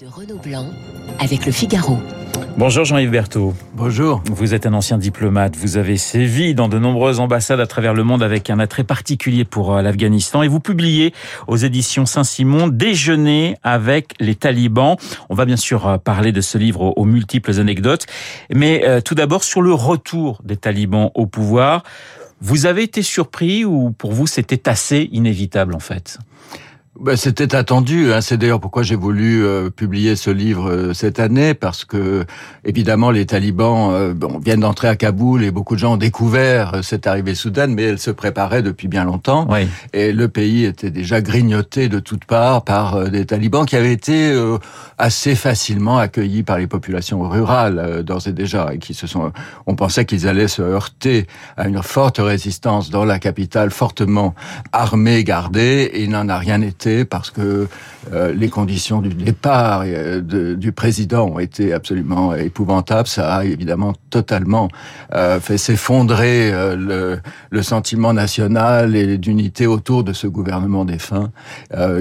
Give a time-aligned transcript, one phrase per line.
[0.00, 0.70] de Renaud Blanc
[1.20, 1.98] avec le Figaro.
[2.56, 3.54] Bonjour Jean-Yves Berthaud.
[3.74, 4.22] Bonjour.
[4.26, 5.56] Vous êtes un ancien diplomate.
[5.56, 9.44] Vous avez sévi dans de nombreuses ambassades à travers le monde avec un attrait particulier
[9.44, 11.12] pour euh, l'Afghanistan et vous publiez
[11.46, 14.96] aux éditions Saint-Simon Déjeuner avec les talibans.
[15.28, 18.06] On va bien sûr euh, parler de ce livre aux multiples anecdotes.
[18.52, 21.82] Mais euh, tout d'abord sur le retour des talibans au pouvoir.
[22.40, 26.18] Vous avez été surpris ou pour vous c'était assez inévitable en fait?
[27.00, 28.12] Ben, C'était attendu.
[28.12, 28.20] Hein.
[28.20, 32.24] C'est d'ailleurs pourquoi j'ai voulu euh, publier ce livre euh, cette année, parce que
[32.64, 36.84] évidemment les talibans euh, bon, viennent d'entrer à Kaboul et beaucoup de gens ont découvert
[36.84, 39.46] cette arrivée soudaine, mais elle se préparait depuis bien longtemps.
[39.50, 39.66] Oui.
[39.92, 44.34] Et le pays était déjà grignoté de toutes parts par des talibans qui avaient été
[44.98, 49.32] assez facilement accueillis par les populations rurales d'ores et déjà, et qui se sont.
[49.66, 51.26] On pensait qu'ils allaient se heurter
[51.56, 54.34] à une forte résistance dans la capitale, fortement
[54.72, 57.68] armée, gardée, et il n'en a rien été parce que
[58.12, 63.08] euh, les conditions du départ euh, de, du président ont été absolument épouvantables.
[63.08, 64.68] Ça a évidemment totalement
[65.14, 67.18] euh, fait s'effondrer le,
[67.50, 71.30] le, sentiment national et d'unité autour de ce gouvernement défunt.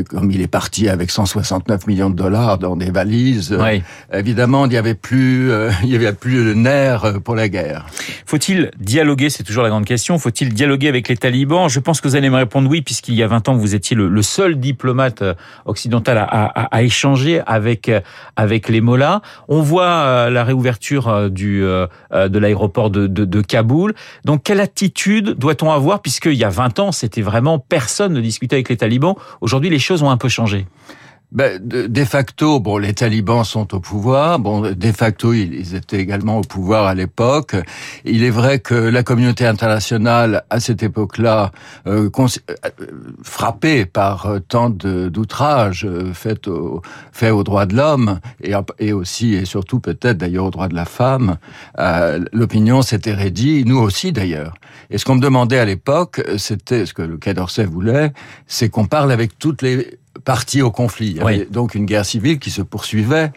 [0.09, 3.81] Comme il est parti avec 169 millions de dollars dans des valises, oui.
[4.11, 5.51] évidemment il n'y avait plus,
[5.83, 7.85] il y avait plus le nerf pour la guerre.
[8.25, 9.29] Faut-il dialoguer?
[9.29, 10.17] C'est toujours la grande question.
[10.19, 11.69] Faut-il dialoguer avec les talibans?
[11.69, 13.95] Je pense que vous allez me répondre oui, puisqu'il y a 20 ans vous étiez
[13.95, 14.72] le, le seul diplomate
[15.65, 17.91] occidental à, à, à, échanger avec
[18.35, 19.21] avec les mollahs.
[19.47, 23.93] On voit la réouverture du de l'aéroport de, de, de, Kaboul.
[24.25, 26.01] Donc quelle attitude doit-on avoir?
[26.01, 29.15] Puisqu'il y a 20 ans c'était vraiment personne ne discutait avec les talibans.
[29.41, 30.65] Aujourd'hui les choses ont un peu changé.
[31.33, 34.37] Ben, de, de, facto, bon, les talibans sont au pouvoir.
[34.37, 37.55] Bon, de facto, ils étaient également au pouvoir à l'époque.
[38.05, 41.51] Il est vrai que la communauté internationale, à cette époque-là,
[41.87, 42.27] euh, euh
[43.23, 48.19] frappée par euh, tant d'outrages euh, faits au, fait aux droits de l'homme
[48.79, 51.37] et, aussi et surtout peut-être d'ailleurs aux droits de la femme,
[52.31, 54.53] l'opinion s'était raidie, nous aussi d'ailleurs.
[54.91, 58.13] Et ce qu'on me demandait à l'époque, c'était ce que le Quai d'Orsay voulait,
[58.45, 61.07] c'est qu'on parle avec toutes les partis au conflit.
[61.07, 61.47] Il y avait oui.
[61.49, 63.31] donc une guerre civile qui se poursuivait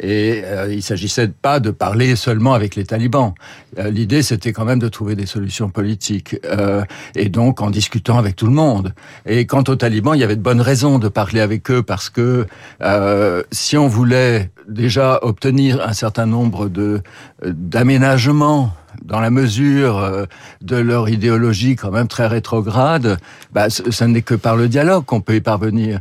[0.00, 3.34] et euh, il s'agissait pas de parler seulement avec les talibans.
[3.78, 6.82] Euh, L'idée, c'était quand même de trouver des solutions politiques euh,
[7.14, 8.94] et donc en discutant avec tout le monde.
[9.26, 12.08] Et quant aux talibans, il y avait de bonnes raisons de parler avec eux parce
[12.08, 12.46] que
[12.82, 17.02] euh, si on voulait déjà obtenir un certain nombre de
[17.44, 18.72] d'aménagements
[19.04, 20.26] dans la mesure
[20.60, 23.18] de leur idéologie quand même très rétrograde,
[23.52, 26.00] bah, ce n'est que par le dialogue qu'on peut y parvenir.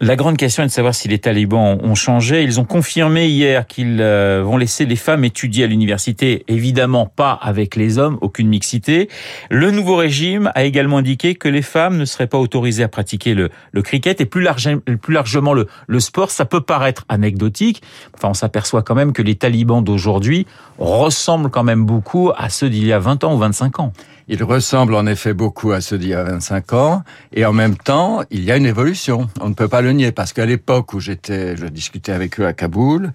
[0.00, 2.42] La grande question est de savoir si les talibans ont changé.
[2.42, 7.32] Ils ont confirmé hier qu'ils euh, vont laisser les femmes étudier à l'université, évidemment pas
[7.32, 9.10] avec les hommes, aucune mixité.
[9.50, 13.34] Le nouveau régime a également indiqué que les femmes ne seraient pas autorisées à pratiquer
[13.34, 13.50] le,
[13.82, 16.30] cricket et plus largement le, le, sport.
[16.30, 17.82] Ça peut paraître anecdotique.
[18.14, 20.46] Enfin, on s'aperçoit quand même que les talibans d'aujourd'hui
[20.78, 23.92] ressemblent quand même beaucoup à ceux d'il y a 20 ans ou 25 ans.
[24.28, 27.02] Il ressemble en effet beaucoup à ceux d'il y a 25 ans,
[27.32, 29.28] et en même temps, il y a une évolution.
[29.40, 32.46] On ne peut pas le nier, parce qu'à l'époque où j'étais, je discutais avec eux
[32.46, 33.12] à Kaboul,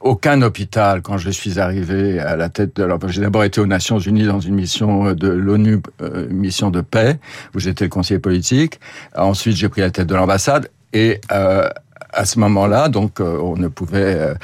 [0.00, 2.86] aucun hôpital, quand je suis arrivé à la tête de...
[3.08, 7.18] J'ai d'abord été aux Nations Unies dans une mission de l'ONU, euh, mission de paix,
[7.54, 8.80] où j'étais le conseiller politique.
[9.16, 11.68] Ensuite, j'ai pris la tête de l'ambassade, et euh,
[12.12, 14.34] à ce moment-là, donc euh, on ne pouvait, euh,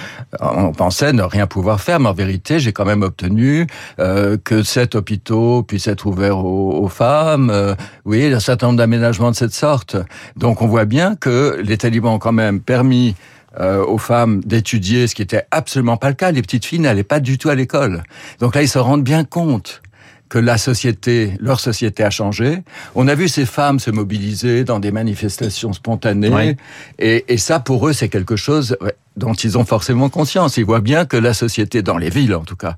[0.40, 3.66] on pensait ne rien pouvoir faire, mais en vérité, j'ai quand même obtenu
[3.98, 7.50] euh, que cet hôpital puisse être ouvert aux, aux femmes.
[7.50, 7.74] Euh,
[8.04, 9.96] oui, un certain nombre d'aménagements de cette sorte.
[10.36, 13.14] Donc on voit bien que les talibans ont quand même permis
[13.58, 16.30] euh, aux femmes d'étudier, ce qui était absolument pas le cas.
[16.30, 18.04] Les petites filles n'allaient pas du tout à l'école.
[18.38, 19.82] Donc là, ils se rendent bien compte
[20.30, 22.62] que la société, leur société a changé.
[22.94, 26.56] On a vu ces femmes se mobiliser dans des manifestations spontanées, oui.
[26.98, 28.76] et, et, ça, pour eux, c'est quelque chose
[29.20, 30.56] dont ils ont forcément conscience.
[30.56, 32.74] Ils voient bien que la société, dans les villes en tout cas,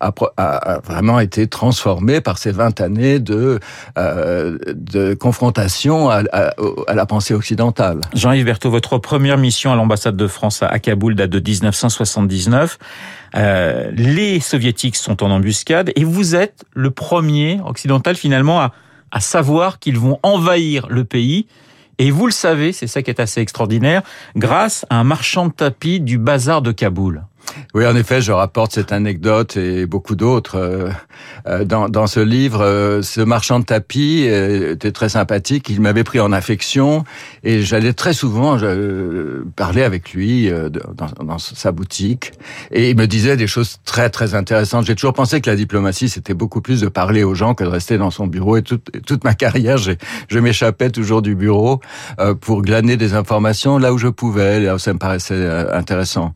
[0.00, 3.60] a, a, vraiment été transformée par ces 20 années de,
[3.96, 6.52] euh, de confrontation à, à,
[6.88, 8.00] à, la pensée occidentale.
[8.12, 12.78] Jean-Yves Berthaud, votre première mission à l'ambassade de France à Kaboul date de 1979.
[13.36, 18.72] Euh, les soviétiques sont en embuscade et vous êtes le premier occidental finalement à,
[19.12, 21.46] à savoir qu'ils vont envahir le pays.
[21.98, 24.02] Et vous le savez, c'est ça qui est assez extraordinaire,
[24.36, 27.24] grâce à un marchand de tapis du bazar de Kaboul.
[27.74, 30.88] Oui, en effet, je rapporte cette anecdote et beaucoup d'autres euh,
[31.46, 32.60] euh, dans, dans ce livre.
[32.62, 35.68] Euh, ce marchand de tapis était très sympathique.
[35.68, 37.04] Il m'avait pris en affection
[37.42, 38.58] et j'allais très souvent
[39.56, 40.50] parler avec lui
[40.96, 42.32] dans, dans, sa boutique
[42.70, 44.86] et il me disait des choses très très intéressantes.
[44.86, 47.68] J'ai toujours pensé que la diplomatie c'était beaucoup plus de parler aux gens que de
[47.68, 48.56] rester dans son bureau.
[48.56, 51.80] Et toute, toute ma carrière, je m'échappais toujours du bureau
[52.40, 54.60] pour glaner des informations là où je pouvais.
[54.60, 56.34] Là où ça me paraissait intéressant.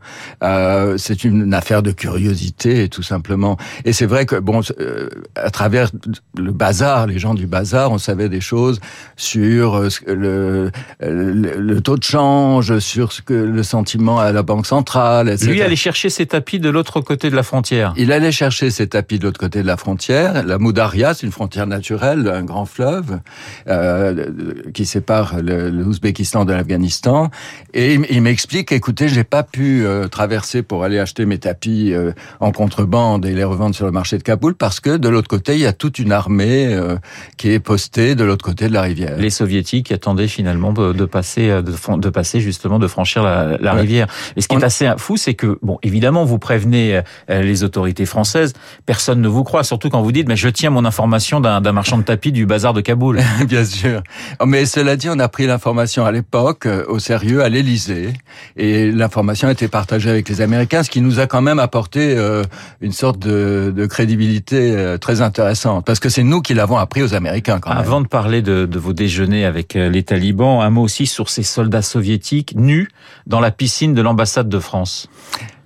[1.09, 3.57] C'est une affaire de curiosité, tout simplement.
[3.87, 5.91] Et c'est vrai que, bon, euh, à travers
[6.37, 8.79] le bazar, les gens du bazar, on savait des choses
[9.17, 10.71] sur euh, le,
[11.01, 15.51] le, taux de change, sur ce que le sentiment à la Banque centrale, etc.
[15.51, 17.95] Lui allait chercher ses tapis de l'autre côté de la frontière.
[17.97, 20.45] Il allait chercher ses tapis de l'autre côté de la frontière.
[20.45, 23.21] La Moudaria, c'est une frontière naturelle, un grand fleuve
[23.67, 24.27] euh,
[24.75, 27.31] qui sépare l'Ouzbékistan de l'Afghanistan.
[27.73, 32.13] Et il m'explique, écoutez, j'ai pas pu euh, traverser pour aller acheter mes tapis euh,
[32.41, 35.55] en contrebande et les revendre sur le marché de Kaboul parce que de l'autre côté,
[35.55, 36.97] il y a toute une armée euh,
[37.37, 39.17] qui est postée de l'autre côté de la rivière.
[39.19, 44.07] Les soviétiques attendaient finalement de, passer, euh, de, passer justement, de franchir la, rivière.
[44.37, 48.53] Et ce qui est assez fou, c'est que, bon, évidemment, vous prévenez les autorités françaises,
[48.87, 51.99] personne ne vous croit, surtout quand vous dites, mais je tiens mon information d'un marchand
[51.99, 53.21] de tapis du bazar de Kaboul.
[53.47, 54.03] Bien sûr.
[54.45, 58.13] Mais cela dit, on a pris l'information à l'époque au sérieux à l'Élysée
[58.57, 62.17] et l'information a été partagée avec les Américains, ce qui nous a quand même apporté
[62.17, 62.43] euh,
[62.81, 67.03] une sorte de, de crédibilité euh, très intéressante, parce que c'est nous qui l'avons appris
[67.03, 67.59] aux Américains.
[67.61, 67.79] Quand même.
[67.79, 71.29] Avant de parler de, de vos déjeuners avec euh, les talibans, un mot aussi sur
[71.29, 72.89] ces soldats soviétiques nus
[73.27, 75.09] dans la piscine de l'ambassade de France.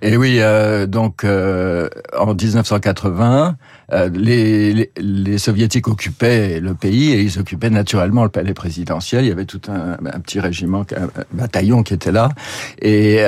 [0.05, 3.55] Et oui, euh, donc euh, en 1980,
[3.93, 9.23] euh, les, les, soviétiques occupaient le pays et ils occupaient naturellement le palais présidentiel.
[9.23, 12.27] Il y avait tout un, un petit régiment, un bataillon qui était là,
[12.81, 13.19] et,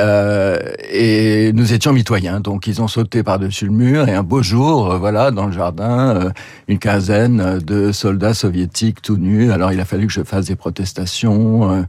[0.92, 2.42] et nous étions mitoyens.
[2.42, 6.34] Donc ils ont sauté par-dessus le mur et un beau jour, voilà, dans le jardin,
[6.68, 9.50] une quinzaine de soldats soviétiques tout nus.
[9.54, 11.86] Alors il a fallu que je fasse des protestations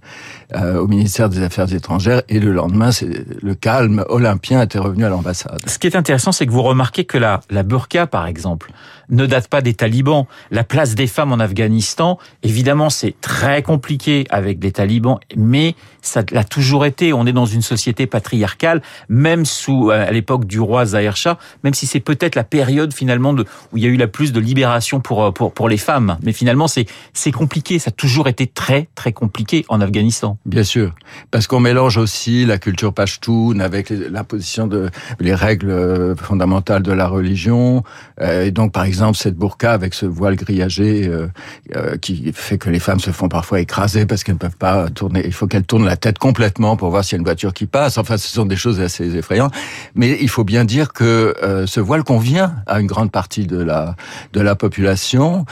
[0.54, 3.08] au ministère des Affaires étrangères et le lendemain, c'est
[3.42, 5.60] le calme olympien était revenu à l'ambassade.
[5.66, 8.72] Ce qui est intéressant, c'est que vous remarquez que la, la burqa, par exemple,
[9.10, 10.26] ne date pas des talibans.
[10.50, 16.22] La place des femmes en Afghanistan, évidemment, c'est très compliqué avec des talibans, mais ça
[16.30, 17.12] l'a toujours été.
[17.12, 21.38] On est dans une société patriarcale, même sous euh, à l'époque du roi Zahir Shah,
[21.64, 23.34] même si c'est peut-être la période finalement
[23.72, 26.18] où il y a eu la plus de libération pour euh, pour pour les femmes.
[26.22, 27.78] Mais finalement, c'est c'est compliqué.
[27.78, 30.38] Ça a toujours été très très compliqué en Afghanistan.
[30.46, 30.94] Bien sûr,
[31.30, 36.92] parce qu'on mélange aussi la culture pashtoun avec l'imposition de les règles euh, fondamentales de
[36.92, 37.82] la religion.
[38.20, 41.28] Et donc, par exemple exemple cette burqa avec ce voile grillagé euh,
[41.74, 44.88] euh, qui fait que les femmes se font parfois écraser parce qu'elles ne peuvent pas
[44.90, 45.22] tourner.
[45.24, 47.66] Il faut qu'elles tournent la tête complètement pour voir s'il y a une voiture qui
[47.66, 47.98] passe.
[47.98, 49.52] Enfin, ce sont des choses assez effrayantes.
[49.94, 53.58] Mais il faut bien dire que euh, ce voile convient à une grande partie de
[53.58, 53.96] la
[54.32, 55.44] de la population.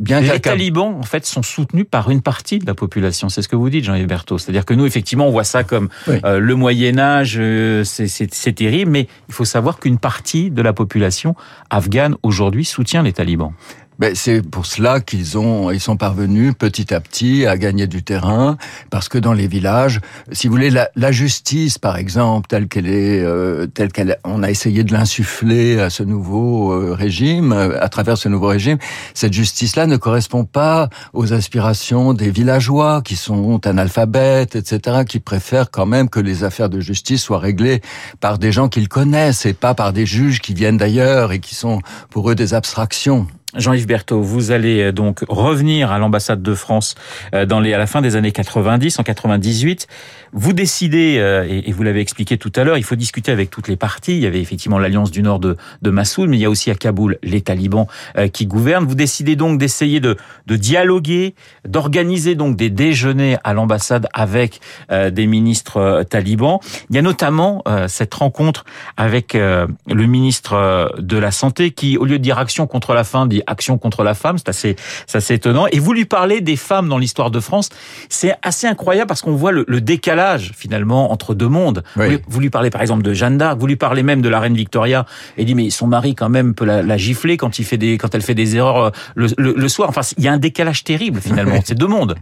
[0.00, 3.28] bien les talibans, en fait, sont soutenus par une partie de la population.
[3.28, 4.38] C'est ce que vous dites, Jean-Yves Berthaud.
[4.38, 7.40] C'est-à-dire que nous, effectivement, on voit ça comme le Moyen Âge,
[7.84, 11.34] c'est terrible, mais il faut savoir qu'une partie de la population
[11.70, 13.52] afghane aujourd'hui soutient les talibans.
[13.98, 18.04] Ben, c'est pour cela qu'ils ont, ils sont parvenus petit à petit à gagner du
[18.04, 18.56] terrain,
[18.90, 19.98] parce que dans les villages,
[20.30, 24.44] si vous voulez, la, la justice, par exemple, telle qu'elle est, euh, telle qu'elle, on
[24.44, 28.78] a essayé de l'insuffler à ce nouveau euh, régime, euh, à travers ce nouveau régime,
[29.14, 35.72] cette justice-là ne correspond pas aux aspirations des villageois qui sont analphabètes, etc., qui préfèrent
[35.72, 37.80] quand même que les affaires de justice soient réglées
[38.20, 41.56] par des gens qu'ils connaissent et pas par des juges qui viennent d'ailleurs et qui
[41.56, 41.80] sont
[42.10, 43.26] pour eux des abstractions.
[43.58, 46.94] Jean-Yves Berthaud, vous allez euh, donc revenir à l'ambassade de France
[47.34, 49.86] euh, dans les, à la fin des années 90, en 98.
[50.32, 53.68] Vous décidez, euh, et vous l'avez expliqué tout à l'heure, il faut discuter avec toutes
[53.68, 54.16] les parties.
[54.16, 56.74] Il y avait effectivement l'alliance du Nord de, Massoud, mais il y a aussi à
[56.74, 57.86] Kaboul les talibans
[58.32, 58.84] qui gouvernent.
[58.84, 61.34] Vous décidez donc d'essayer de, de dialoguer,
[61.66, 64.60] d'organiser donc des déjeuners à l'ambassade avec
[64.90, 66.58] des ministres talibans.
[66.90, 68.66] Il y a notamment cette rencontre
[68.98, 73.26] avec le ministre de la Santé qui, au lieu de dire action contre la faim,
[73.26, 74.76] dit Action contre la femme, c'est assez,
[75.06, 75.66] c'est assez étonnant.
[75.72, 77.70] Et vous lui parlez des femmes dans l'histoire de France,
[78.08, 81.82] c'est assez incroyable parce qu'on voit le, décalage finalement entre deux mondes.
[82.28, 84.54] Vous, lui parlez par exemple de Jeanne d'Arc, vous lui parlez même de la reine
[84.54, 87.96] Victoria, et dit mais son mari quand même peut la, gifler quand il fait des,
[87.96, 89.88] quand elle fait des erreurs euh, le, le, soir.
[89.88, 91.60] Enfin, il y a un décalage terrible finalement.
[91.64, 92.16] c'est deux mondes.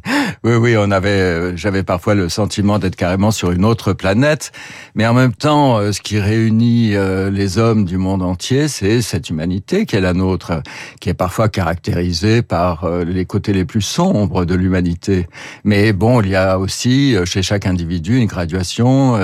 [0.45, 4.53] Oui, oui, on avait, euh, j'avais parfois le sentiment d'être carrément sur une autre planète,
[4.95, 6.95] mais en même temps, euh, ce qui réunit
[7.31, 10.63] les hommes du monde entier, c'est cette humanité qui est la nôtre,
[11.01, 15.29] qui est parfois caractérisé par euh, les côtés les plus sombres de l'humanité.
[15.65, 19.19] Mais bon, il y a aussi chez chaque individu une graduation,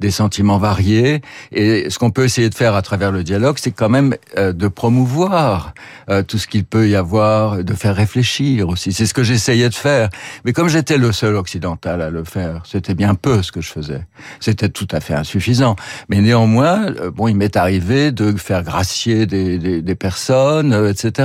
[0.00, 1.22] des sentiments variés.
[1.52, 4.68] Et ce qu'on peut essayer de faire à travers le dialogue, c'est quand même de
[4.68, 5.74] promouvoir
[6.26, 8.92] tout ce qu'il peut y avoir, de faire réfléchir aussi.
[8.92, 10.08] C'est ce que j'essayais de faire.
[10.44, 13.70] Mais comme j'étais le seul occidental à le faire, c'était bien peu ce que je
[13.70, 14.06] faisais.
[14.40, 15.76] C'était tout à fait insuffisant.
[16.08, 21.23] Mais néanmoins, bon, il m'est arrivé de faire gracier des, des, des personnes, etc.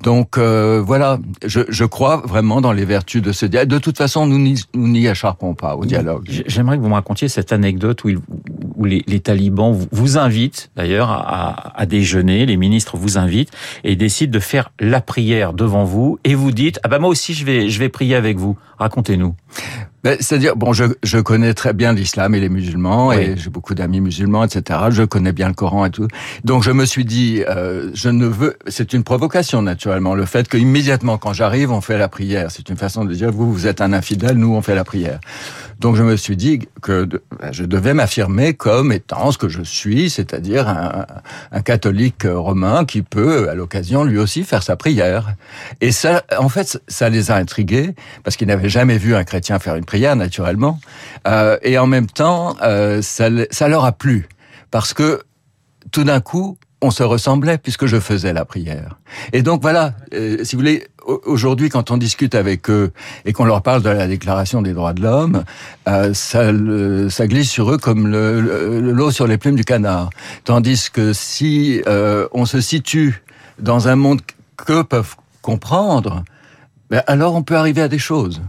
[0.00, 3.68] Donc euh, voilà, je, crois vraiment dans les vertus de ce dialogue.
[3.68, 4.38] De toute façon, nous
[4.74, 6.28] n'y échappons pas au dialogue.
[6.46, 12.46] J'aimerais que vous me racontiez cette anecdote où, les, talibans vous invitent d'ailleurs à, déjeuner,
[12.46, 13.50] les ministres vous invitent
[13.84, 17.34] et décident de faire la prière devant vous et vous dites ah bah moi aussi
[17.34, 18.56] je vais je vais prier avec vous.
[18.78, 19.34] Racontez-nous.
[20.04, 23.74] Ben, C'est-à-dire, bon, je, je connais très bien l'islam et les musulmans, et j'ai beaucoup
[23.74, 24.80] d'amis musulmans, etc.
[24.90, 26.08] Je connais bien le Coran et tout.
[26.42, 28.56] Donc, je me suis dit, euh, je ne veux...
[28.66, 32.50] C'est une provocation, naturellement, le fait qu'immédiatement, quand j'arrive, on fait la prière.
[32.50, 35.20] C'est une façon de dire, vous, vous êtes un infidèle, nous, on fait la prière.
[35.78, 37.08] Donc, je me suis dit que
[37.50, 41.06] je devais m'affirmer comme étant ce que je suis, c'est-à-dire un,
[41.50, 45.34] un catholique romain qui peut, à l'occasion, lui aussi faire sa prière.
[45.80, 47.94] Et ça, en fait, ça les a intrigués,
[48.24, 50.80] parce qu'ils n'avaient jamais vu un chrétien faire une prière, naturellement.
[51.26, 53.28] Euh, et en même temps, euh, ça,
[53.68, 54.28] leur a plu.
[54.70, 55.22] Parce que
[55.90, 58.98] tout d'un coup, on se ressemblait puisque je faisais la prière.
[59.32, 62.92] Et donc voilà, euh, si vous voulez, aujourd'hui quand on discute avec eux
[63.24, 65.44] et qu'on leur parle de la Déclaration des droits de l'homme,
[66.12, 66.52] ça,
[67.26, 70.10] glisse sur eux comme le, le, l'eau sur les plumes du canard.
[70.44, 73.22] Tandis que si on se situe
[73.60, 74.20] dans un monde
[74.56, 76.24] que peuvent comprendre,
[76.90, 78.42] ben alors on peut arriver à des choses.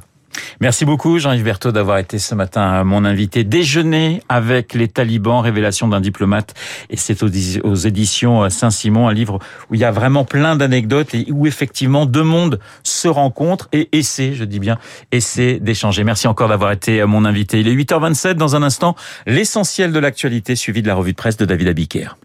[0.60, 3.44] Merci beaucoup Jean-Yves Berthaud d'avoir été ce matin mon invité.
[3.44, 6.54] Déjeuner avec les talibans, révélation d'un diplomate.
[6.90, 11.28] Et c'est aux éditions Saint-Simon, un livre où il y a vraiment plein d'anecdotes et
[11.32, 14.78] où effectivement deux mondes se rencontrent et essaient, je dis bien,
[15.12, 16.04] essaient d'échanger.
[16.04, 17.60] Merci encore d'avoir été mon invité.
[17.60, 18.96] Il est 8h27 dans un instant,
[19.26, 22.18] l'essentiel de l'actualité suivi de la revue de presse de David Abiker.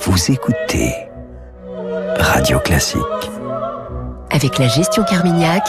[0.00, 0.92] Vous écoutez
[2.18, 3.00] Radio Classique.
[4.30, 5.68] Avec la gestion Carmignac,